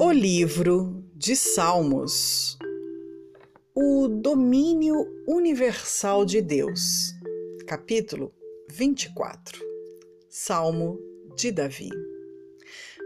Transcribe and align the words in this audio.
O 0.00 0.10
livro 0.10 1.04
de 1.14 1.36
Salmos. 1.36 2.58
O 3.72 4.08
domínio 4.08 5.06
universal 5.26 6.24
de 6.24 6.42
Deus. 6.42 7.12
Capítulo 7.64 8.32
24. 8.70 9.62
Salmo 10.28 10.98
de 11.36 11.52
Davi. 11.52 11.90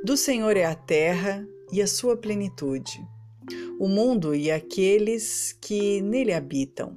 Do 0.02 0.16
Senhor 0.16 0.56
é 0.56 0.64
a 0.64 0.74
terra 0.74 1.46
e 1.70 1.82
a 1.82 1.86
sua 1.86 2.16
plenitude, 2.16 3.06
o 3.78 3.86
mundo 3.86 4.34
e 4.34 4.50
aqueles 4.50 5.52
que 5.60 6.00
nele 6.00 6.32
habitam. 6.32 6.96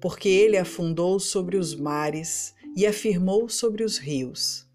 Porque 0.00 0.28
ele 0.28 0.56
afundou 0.56 1.20
sobre 1.20 1.56
os 1.56 1.74
mares 1.74 2.52
e 2.76 2.84
afirmou 2.84 3.48
sobre 3.48 3.84
os 3.84 3.96
rios. 3.96 4.66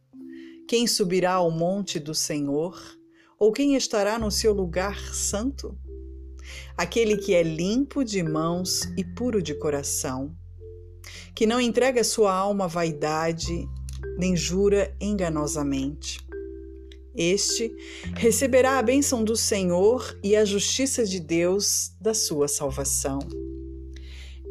Quem 0.66 0.88
subirá 0.88 1.34
ao 1.34 1.52
monte 1.52 2.00
do 2.00 2.16
Senhor? 2.16 2.99
Ou 3.40 3.54
quem 3.54 3.76
estará 3.76 4.20
no 4.20 4.30
seu 4.30 4.52
lugar 4.52 5.00
santo? 5.14 5.78
Aquele 6.76 7.16
que 7.16 7.34
é 7.34 7.42
limpo 7.42 8.04
de 8.04 8.22
mãos 8.22 8.82
e 8.98 9.04
puro 9.06 9.42
de 9.42 9.56
coração, 9.56 10.36
que 11.34 11.46
não 11.46 11.62
entrega 11.62 12.04
sua 12.04 12.34
alma 12.34 12.66
à 12.66 12.68
vaidade, 12.68 13.66
nem 14.18 14.36
jura 14.36 14.94
enganosamente. 15.00 16.20
Este 17.16 17.74
receberá 18.18 18.78
a 18.78 18.84
bênção 18.84 19.24
do 19.24 19.38
Senhor 19.38 20.20
e 20.22 20.36
a 20.36 20.44
justiça 20.44 21.06
de 21.06 21.22
Deus 21.22 21.94
da 22.02 22.14
sua 22.14 22.50
salvação. 22.50 23.20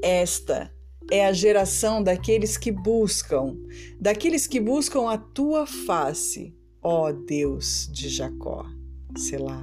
Esta 0.02 0.72
é 1.10 1.26
a 1.26 1.32
geração 1.34 2.02
daqueles 2.02 2.56
que 2.56 2.72
buscam, 2.72 3.54
daqueles 4.00 4.46
que 4.46 4.58
buscam 4.58 5.10
a 5.10 5.18
tua 5.18 5.66
face, 5.66 6.56
ó 6.82 7.12
Deus 7.12 7.86
de 7.92 8.08
Jacó. 8.08 8.77
Selá. 9.16 9.62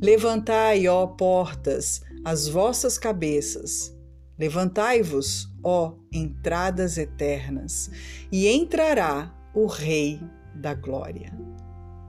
Levantai, 0.00 0.88
ó 0.88 1.06
portas, 1.06 2.02
as 2.24 2.48
vossas 2.48 2.98
cabeças. 2.98 3.94
Levantai-vos, 4.38 5.52
ó 5.62 5.94
entradas 6.12 6.96
eternas, 6.96 7.90
e 8.30 8.46
entrará 8.46 9.34
o 9.52 9.66
Rei 9.66 10.20
da 10.54 10.74
Glória. 10.74 11.32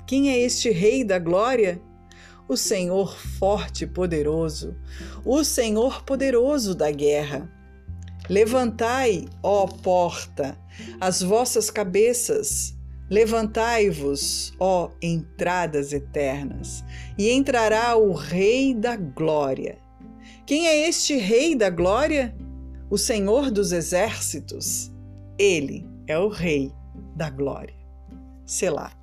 Quem 0.05 0.29
é 0.29 0.39
este 0.39 0.69
Rei 0.69 1.03
da 1.03 1.19
Glória? 1.19 1.81
O 2.47 2.57
Senhor 2.57 3.15
forte 3.15 3.83
e 3.83 3.87
poderoso, 3.87 4.75
o 5.23 5.43
Senhor 5.43 6.03
poderoso 6.03 6.73
da 6.73 6.91
guerra. 6.91 7.49
Levantai, 8.27 9.27
ó 9.41 9.67
porta, 9.67 10.57
as 10.99 11.21
vossas 11.21 11.69
cabeças, 11.69 12.75
Levantai-vos, 13.09 14.53
ó 14.59 14.91
entradas 15.01 15.93
eternas, 15.93 16.83
e 17.17 17.29
entrará 17.31 17.95
o 17.95 18.13
Rei 18.13 18.73
da 18.75 18.95
Glória. 18.95 19.79
Quem 20.45 20.67
é 20.67 20.87
este 20.87 21.17
Rei 21.17 21.55
da 21.55 21.69
Glória? 21.69 22.35
O 22.89 22.97
Senhor 22.97 23.49
dos 23.49 23.71
Exércitos. 23.71 24.91
Ele 25.37 25.87
é 26.07 26.17
o 26.17 26.27
Rei 26.27 26.71
da 27.15 27.29
Glória. 27.29 27.75
Selá. 28.45 28.98